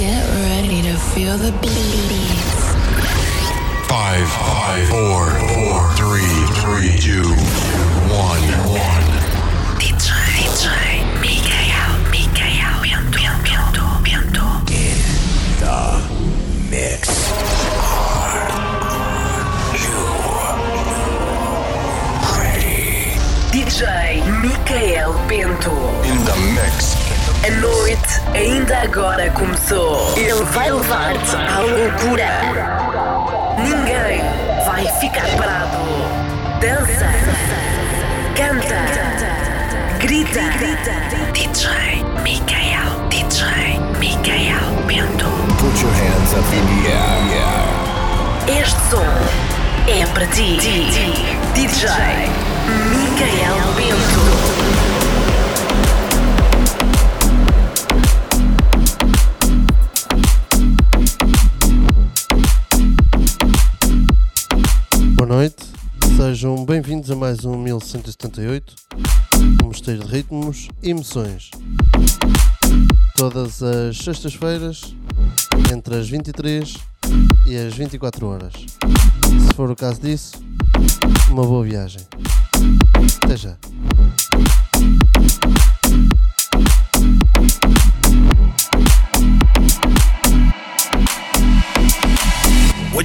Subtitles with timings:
[0.00, 2.72] Get ready to feel the beats.
[3.86, 7.28] Five, five, four, four, three, three, two,
[8.08, 9.04] one, one.
[9.76, 10.08] DJ,
[10.40, 12.80] DJ, Mikael, Mikael,
[13.12, 16.00] Pianto, Pianto, Pianto.
[16.70, 17.30] Mix.
[23.52, 23.84] DJ
[24.40, 25.76] Mikael Bento.
[26.08, 26.96] In the mix.
[27.44, 30.12] A noite ainda agora começou.
[30.16, 32.28] Ele vai levar-te à loucura.
[33.58, 34.22] Ninguém
[34.64, 35.78] vai ficar parado.
[36.60, 37.06] Dança,
[38.36, 38.76] canta,
[39.98, 40.40] grita.
[41.32, 45.26] DJ Mikael, DJ Mikael Bento.
[45.58, 48.60] Put your hands up in the air.
[48.60, 49.04] Este som
[49.86, 50.56] é para ti.
[51.54, 51.90] DJ
[52.90, 54.79] Mikael Bento.
[65.30, 65.64] Noite,
[66.16, 68.74] sejam bem-vindos a mais um 1178,
[69.62, 71.52] um mosteiro de ritmos e emoções.
[73.14, 74.92] Todas as sextas-feiras,
[75.72, 76.76] entre as 23
[77.46, 78.54] e as 24 horas.
[78.54, 80.42] Se for o caso disso,
[81.30, 82.00] uma boa viagem.
[83.22, 83.56] Até já.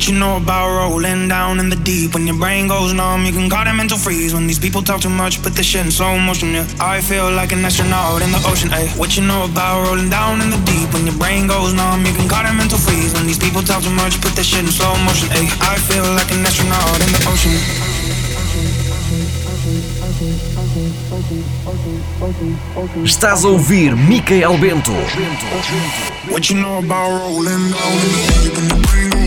[0.05, 2.13] What you know about rolling down in the deep?
[2.13, 4.35] When your brain goes numb, you can call it mental freeze.
[4.35, 6.53] When these people talk too much, put the shit in slow motion.
[6.53, 8.69] Yeah, I feel like an astronaut in the ocean.
[8.71, 10.93] Ay, what you know about rolling down in the deep?
[10.93, 13.15] When your brain goes numb, you can call it mental freeze.
[13.15, 15.25] When these people talk too much, put the shit in slow motion.
[15.33, 17.57] Ay, I feel like an astronaut in the ocean.
[23.03, 24.93] Estás a ouvir Micael Bento.
[26.29, 28.53] What you know about rolling down in the deep?
[28.53, 29.24] When your brain goes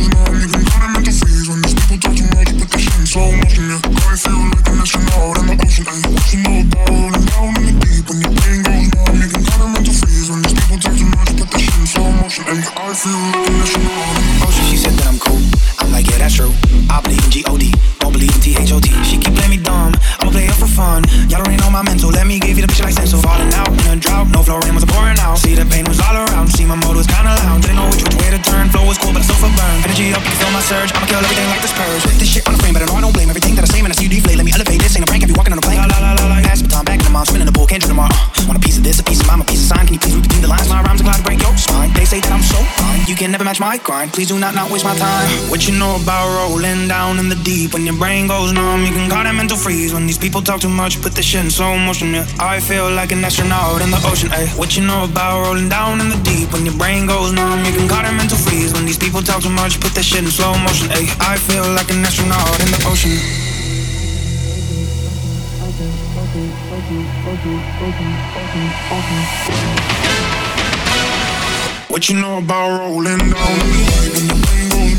[3.18, 3.64] slow motion.
[3.68, 5.84] Yeah, I feel like an astronaut in the ocean.
[5.90, 8.04] Ay, what you know about rolling down in the deep?
[8.06, 10.28] When your brain goes numb, you can call it mental freeze.
[10.30, 12.42] When these people talk too much, put the shit in slow motion.
[12.46, 14.64] Ay, I feel like an astronaut in the ocean.
[14.70, 15.42] She said that I'm cool.
[15.82, 16.52] I'm like, yeah, that's true.
[16.88, 17.64] I believe in G-O-D,
[17.98, 18.88] don't believe in T-H-O-T.
[19.02, 19.92] She keep playing me dumb.
[20.22, 21.02] I'ma play it for fun.
[21.26, 22.10] Y'all already know my mental.
[22.10, 23.18] Let me give you the picture like stencil.
[23.18, 24.30] Falling out in a drought.
[24.30, 25.38] No flow rain was pouring out.
[25.38, 26.48] See the pain was all around.
[26.54, 27.62] See my mode was kinda loud.
[27.62, 28.68] Didn't know which, way to turn.
[28.70, 29.84] Flow was cool, but I still feel burned.
[29.84, 30.90] Energy up, you feel my surge.
[30.94, 32.02] I'ma kill everything like this purge.
[32.18, 32.57] This shit on
[43.08, 44.12] You can never match my grind.
[44.12, 45.26] Please do not not waste my time.
[45.48, 47.72] What you know about rolling down in the deep?
[47.72, 49.94] When your brain goes numb, you can call it mental freeze.
[49.94, 52.12] When these people talk too much, put the shit in slow motion.
[52.12, 54.28] Yeah, I feel like an astronaut in the ocean.
[54.30, 56.52] Ay, what you know about rolling down in the deep?
[56.52, 58.74] When your brain goes numb, you can call it mental freeze.
[58.74, 60.92] When these people talk too much, put the shit in slow motion.
[60.92, 63.16] Ay, I feel like an astronaut in the ocean.
[67.24, 67.41] What
[69.24, 70.07] you know
[71.98, 73.26] what you know about rolling down?
[73.26, 74.98] In the deep?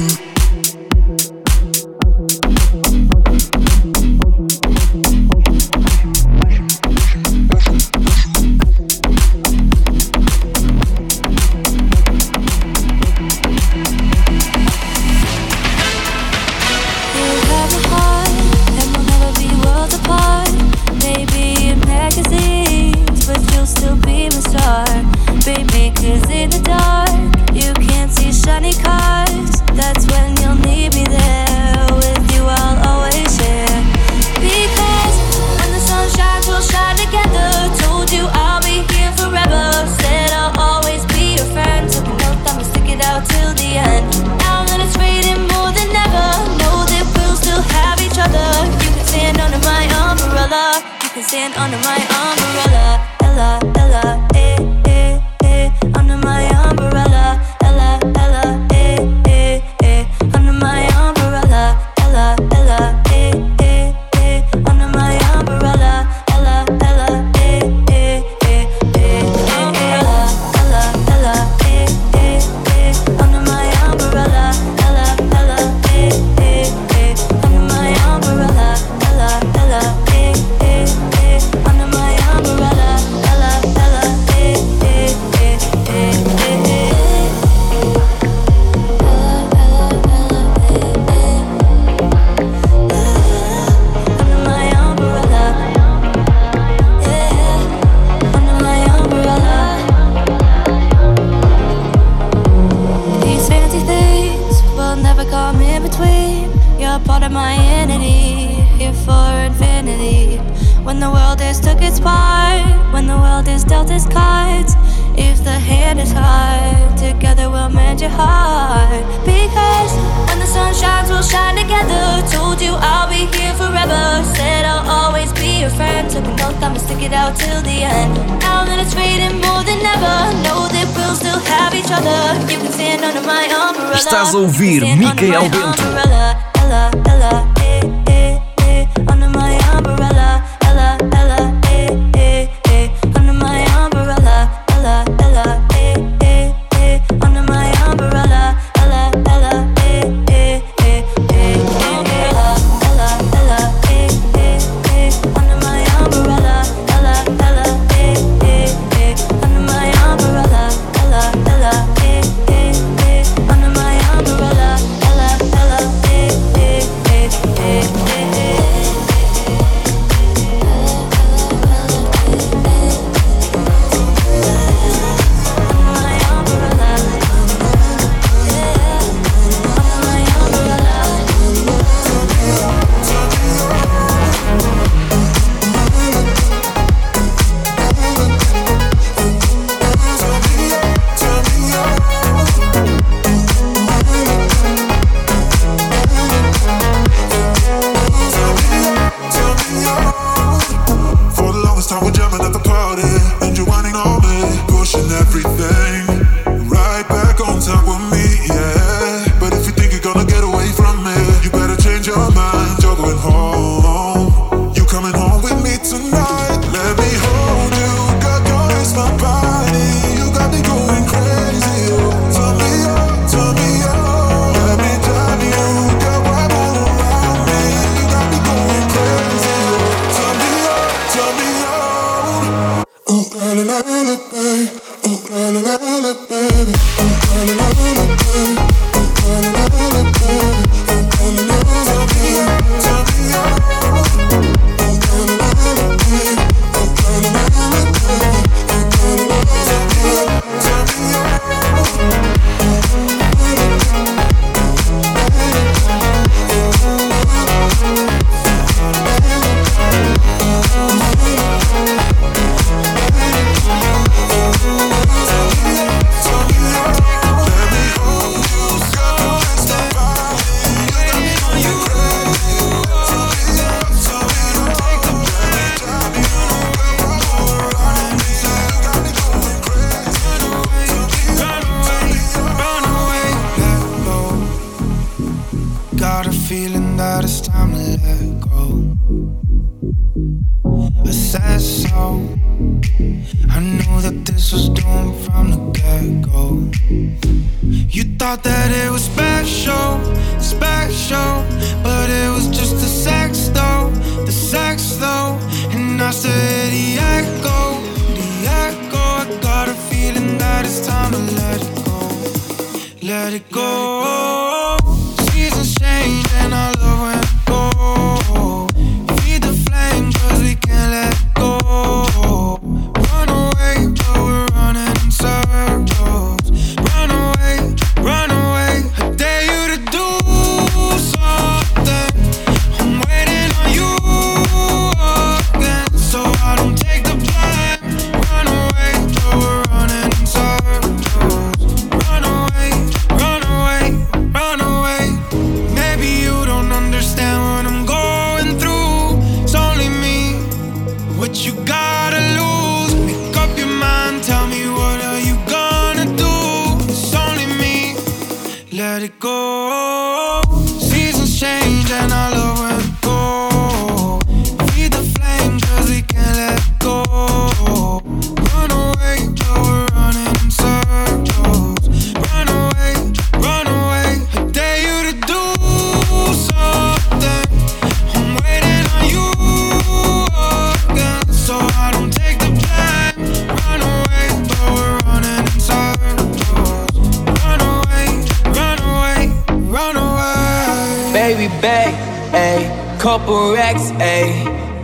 [0.00, 0.29] When your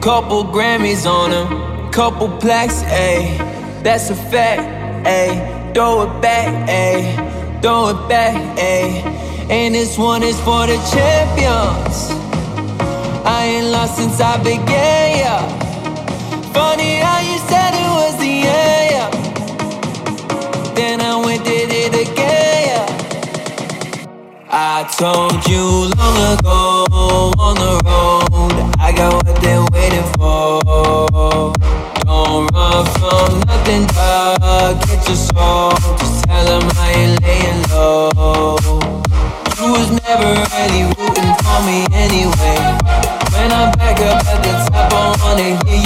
[0.06, 3.36] Couple Grammys on him, couple plaques, ayy.
[3.82, 4.62] That's a fact,
[5.04, 5.74] ayy.
[5.74, 7.60] Throw it back, ayy.
[7.60, 9.02] Throw it back, ayy.
[9.50, 12.12] And this one is for the champions.
[13.26, 15.42] I ain't lost since I began, yeah.
[16.52, 19.10] Funny how you said it was the end, yeah.
[20.76, 22.86] Then I went did it again, yeah.
[24.52, 26.86] I told you long ago
[27.40, 30.60] on the road, I got they're waiting for.
[32.04, 34.74] Don't run from nothing, dog.
[34.86, 35.70] Get your soul.
[36.00, 38.58] Just tell them I ain't laying low.
[39.58, 42.58] You was never really rooting for me anyway.
[43.32, 45.80] When I'm back up at the top, I wanna hear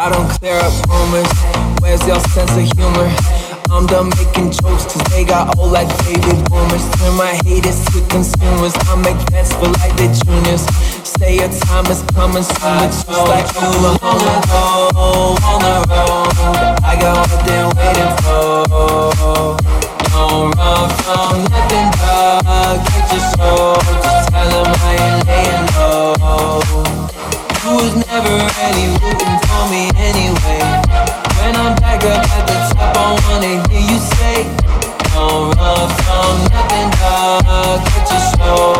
[0.00, 1.28] I don't clear up rumors.
[1.84, 3.04] Where's your sense of humor?
[3.68, 6.88] I'm done making jokes cause they got old like baby boomers.
[6.96, 8.72] Turn my haters to consumers.
[8.88, 10.64] I make bets for like the juniors.
[11.04, 16.32] Say your time is coming soon, but just like Oklahoma, go on the road.
[16.80, 18.64] I got what they're waiting for.
[20.08, 22.80] Don't run from nothing, dog.
[22.88, 23.76] Get your soul.
[24.00, 26.56] Just tell them I ain't laying low.
[27.60, 29.49] You was never really rooting
[33.30, 34.42] wanna hear you say,
[35.14, 37.84] Don't run from nothing, dog.
[37.94, 38.79] Get your soul.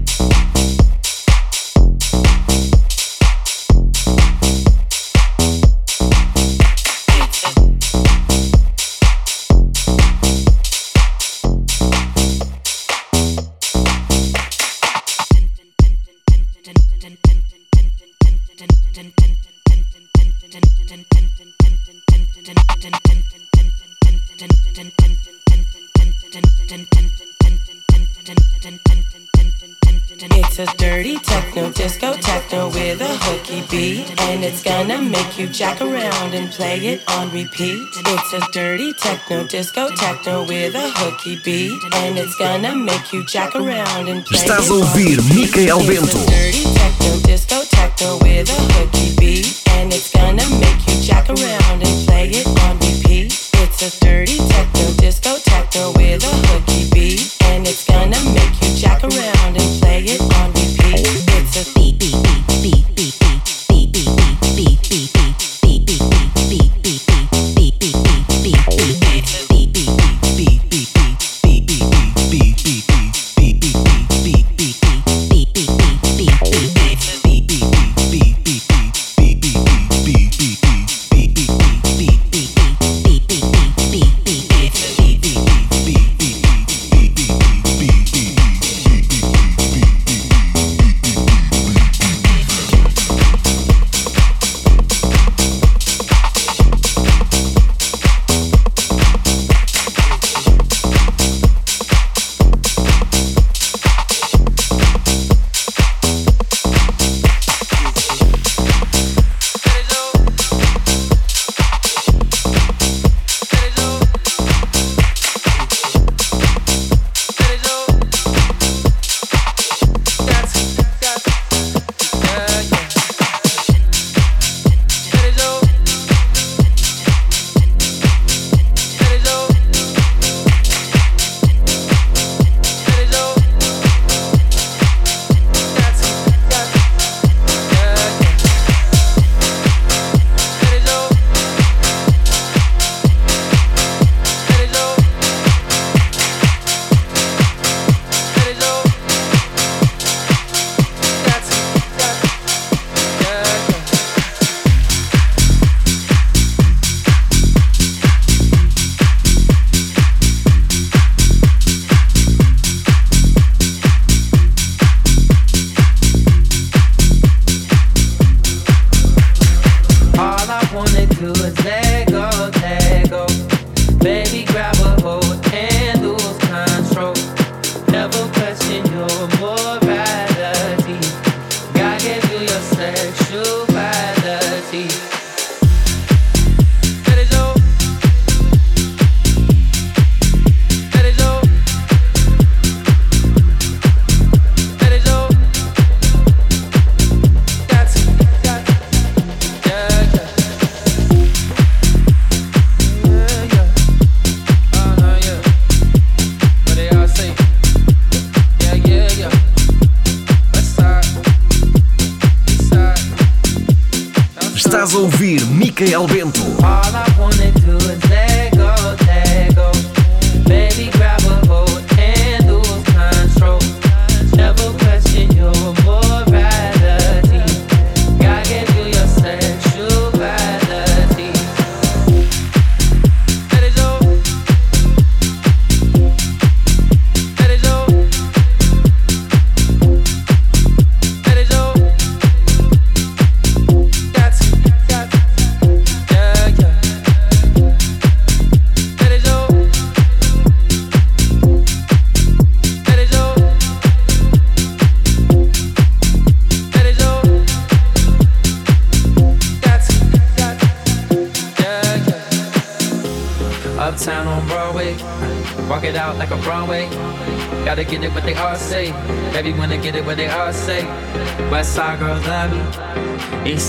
[35.41, 37.81] you jack around and play it on repeat.
[38.05, 41.81] It's a dirty techno disco techno with a hooky beat.
[41.93, 45.49] And it's gonna make you jack around and play Estás a ouvir on repeat.
[45.55, 46.17] Micael Bento.
[46.17, 49.47] a dirty techno disco techno with a hooky beat.
[49.77, 53.33] And it's gonna make you jack around and play it on repeat.
[53.63, 57.35] It's a dirty techno disco techno with a hooky beat.
[57.49, 60.50] And it's gonna make you jack around and play it on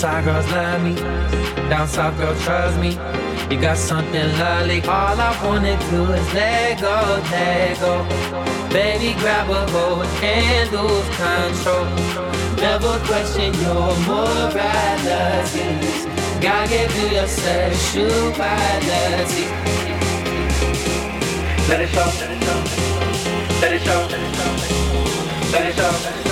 [0.03, 0.97] Side girls love me.
[1.71, 2.99] Down south girls trust me.
[3.49, 4.81] You got something lovely.
[4.83, 8.05] All I wanna do is let go, let go.
[8.73, 11.87] Baby, grab a hold and lose control.
[12.57, 15.79] Never question your morality.
[16.41, 18.35] God gave you your sexuality.
[21.69, 22.59] Let let it show, let it show,
[23.61, 25.53] let it show, let it show.
[25.53, 26.32] Let it show.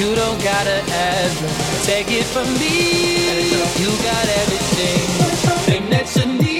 [0.00, 1.84] You don't gotta ask.
[1.84, 3.50] Take it from me.
[3.82, 5.04] You got everything.
[5.66, 6.59] Thing that you need.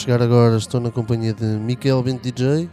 [0.00, 2.70] Chegar agora, estou na companhia de Miquel Bento DJ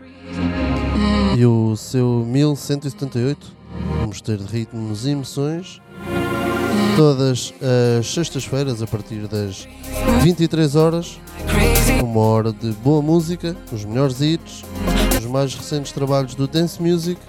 [1.38, 3.48] e o seu 1178.
[4.00, 5.82] Vamos ter ritmos e emoções
[6.96, 7.54] todas
[8.00, 9.68] as sextas-feiras a partir das
[10.24, 11.20] 23 horas.
[12.02, 14.63] Uma hora de boa música, os melhores hits,
[15.20, 17.20] os mais recentes trabalhos do Dance Music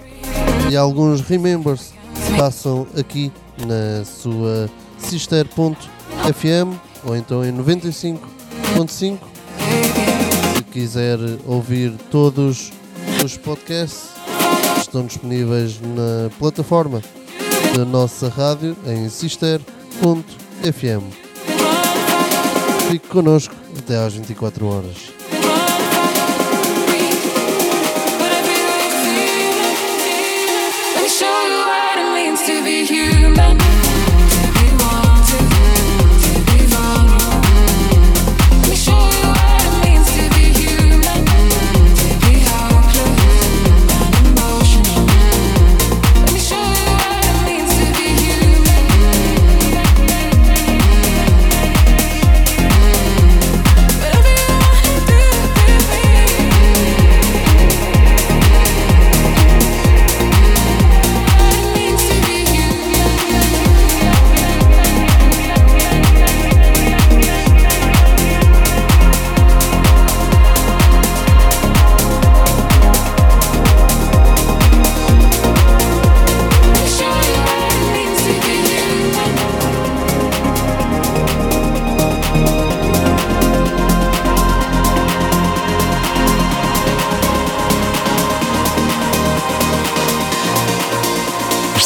[0.71, 1.93] e alguns remembers
[2.37, 3.33] passam aqui
[3.67, 9.28] na sua sister.fm ou então em 95.5.
[10.79, 12.71] Se quiser ouvir todos
[13.21, 14.11] os podcasts,
[14.77, 17.01] estão disponíveis na plataforma
[17.75, 19.63] da nossa rádio em sister.fm.
[22.89, 25.18] Fique connosco até às 24 horas.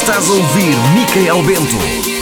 [0.04, 2.13] Estás a ouvir Micael Bento.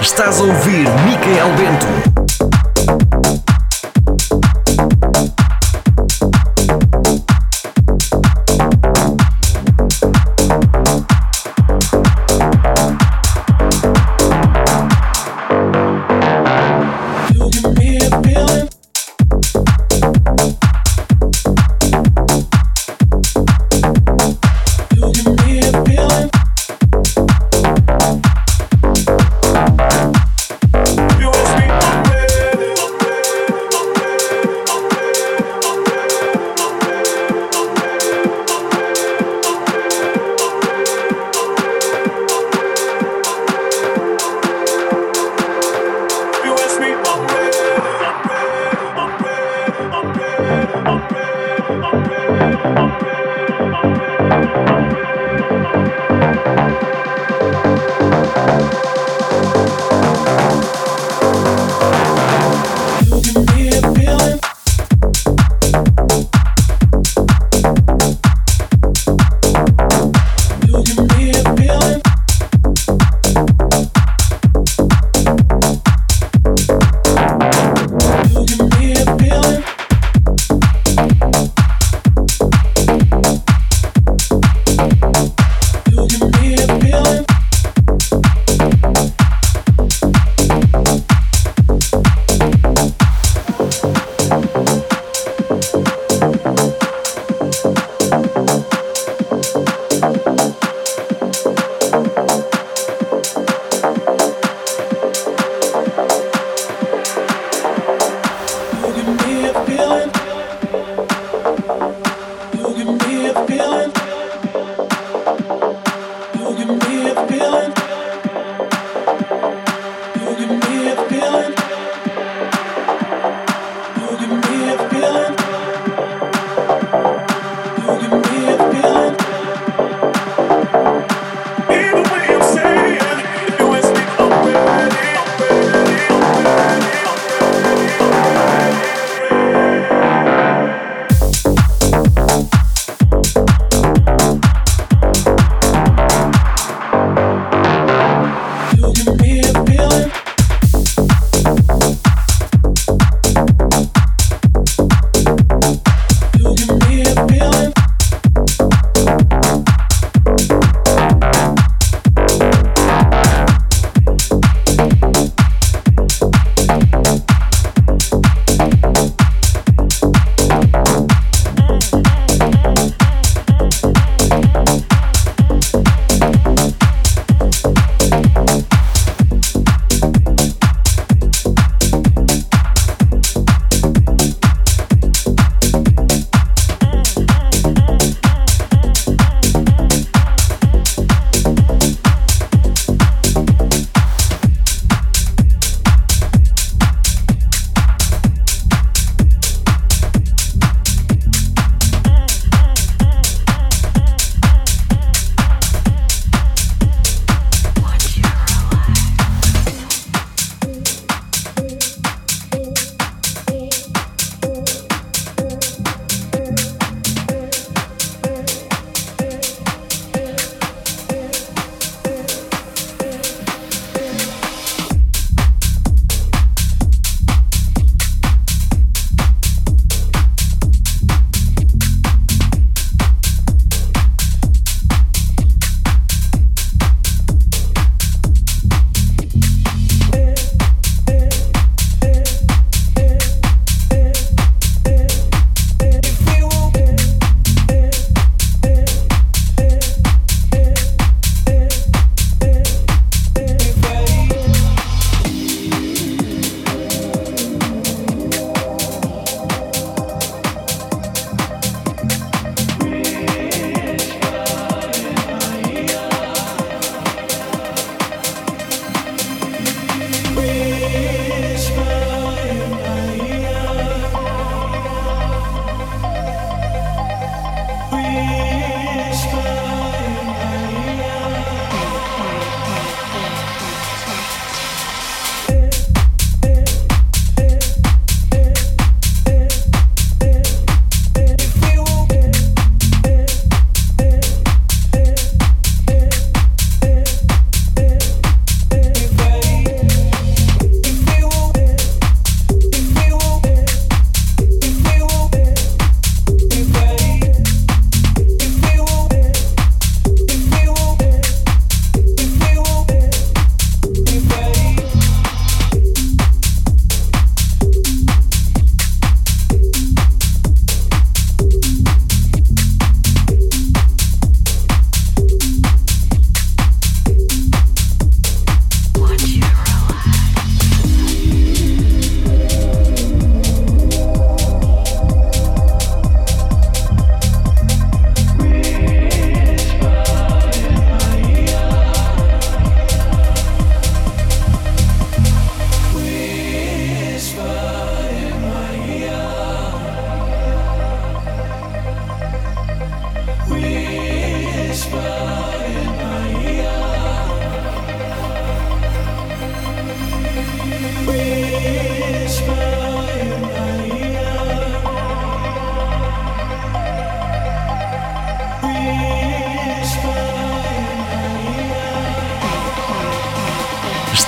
[0.00, 2.17] Estás a ouvir Micael Bento.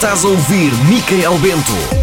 [0.02, 1.99] Estás a ouvir Micael Bento.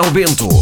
[0.00, 0.61] Ouvir Micael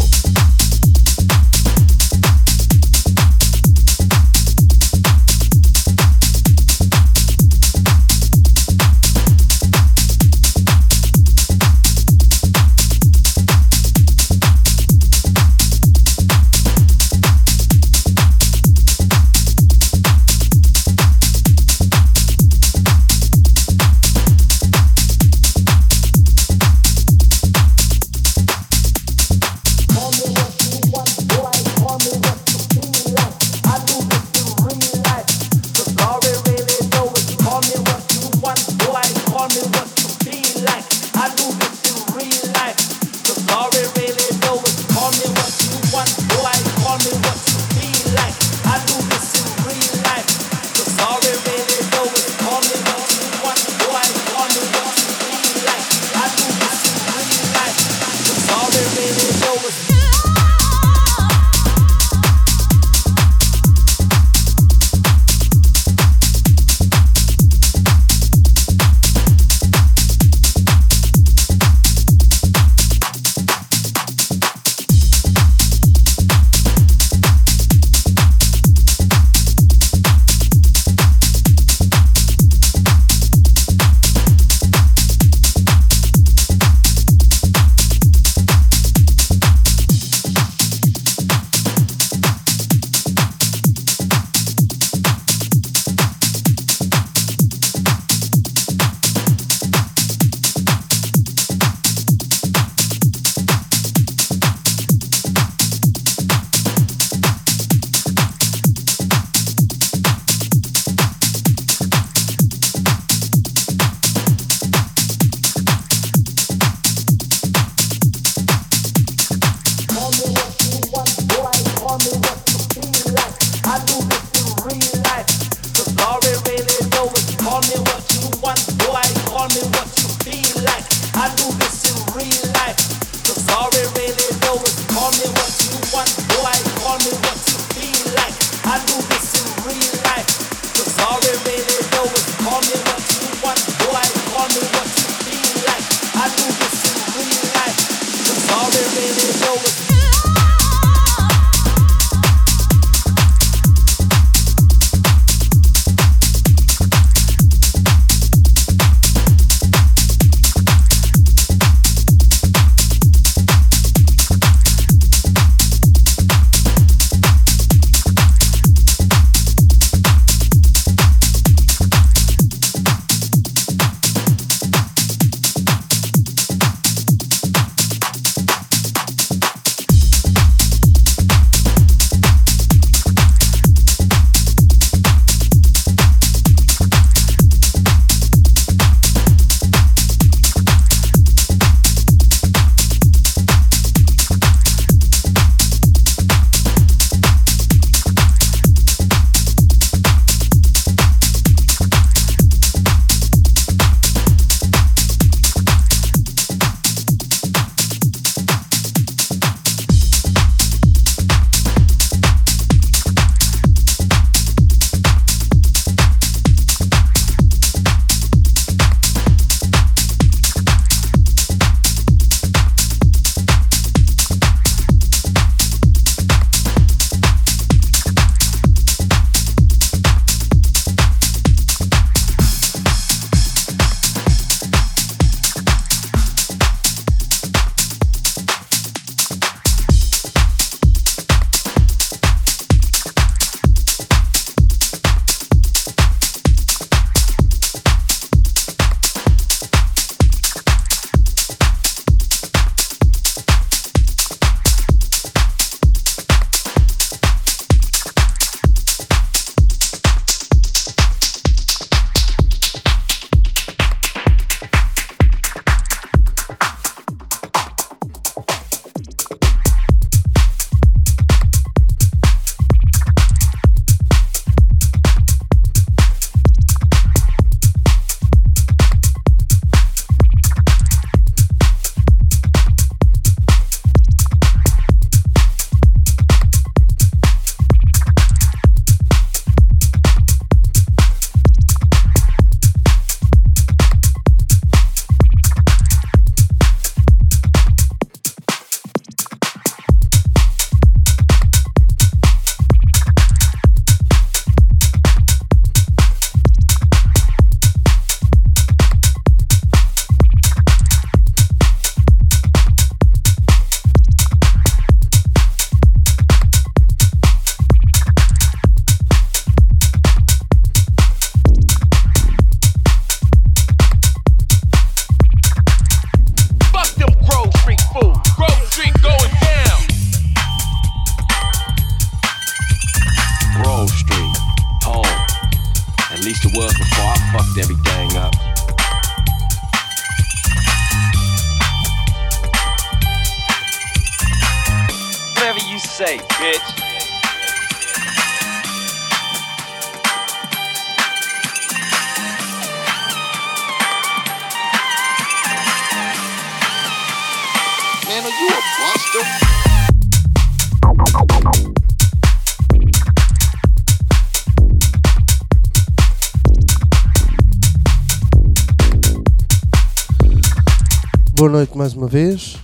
[372.11, 372.57] vez.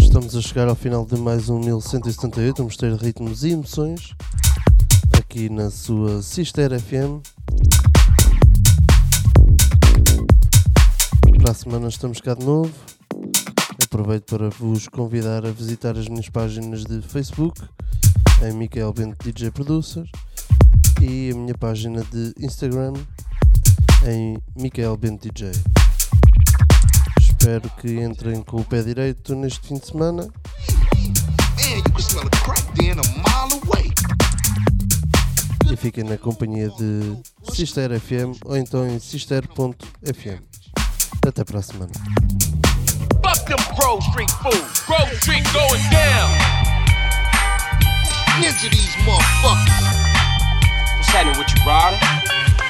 [0.00, 4.14] Estamos a chegar ao final de mais um 1178, um mistério de ritmos e emoções,
[5.18, 7.20] aqui na sua Sister FM.
[11.38, 12.72] Para a semana estamos cá de novo.
[13.82, 17.60] Aproveito para vos convidar a visitar as minhas páginas de Facebook,
[18.46, 20.08] em Michael Bento DJ Producer,
[21.02, 22.92] e a minha página de Instagram,
[24.06, 25.50] em Michael Bento DJ.
[27.44, 30.26] Espero que entrem com o pé direito neste fim de semana.
[35.70, 37.18] E fiquem na companhia de
[37.52, 40.40] Sister FM ou então em sister.fm.
[41.28, 41.92] Até para a semana.
[43.22, 44.80] Fuck them Grove Street fools.
[44.86, 46.30] Grove Street going down.
[48.40, 49.84] Ninja these motherfuckers.
[50.96, 51.60] What's happening with you?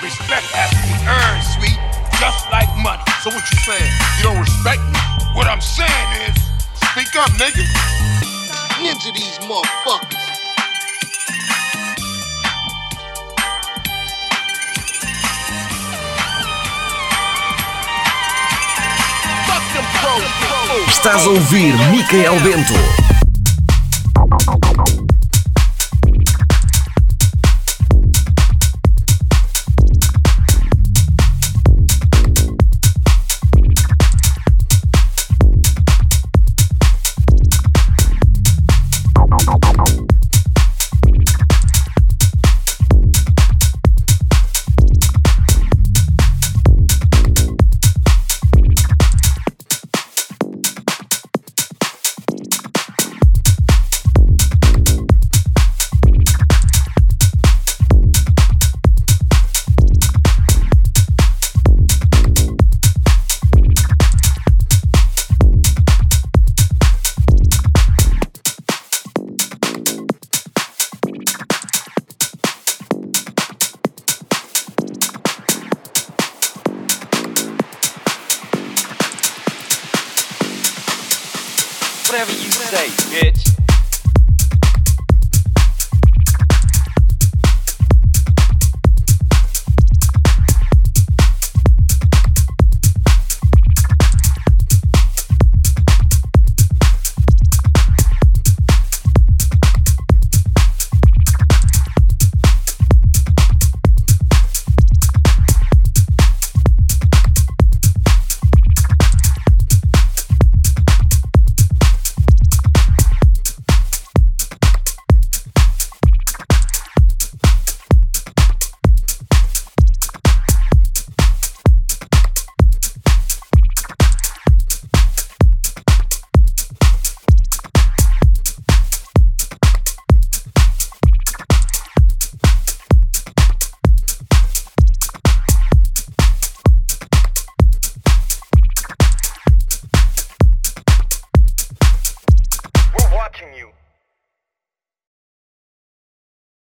[0.03, 1.79] Respect has to be earned, sweet,
[2.19, 3.14] just like money.
[3.25, 3.93] So what you saying?
[4.19, 4.99] You don't respect me?
[5.33, 5.89] What I'm saying
[6.29, 6.45] is,
[6.93, 7.65] Speak up, nigga.
[8.77, 10.19] Ninja these motherfuckers.
[20.87, 22.75] Estás a ouvir Micael Bento.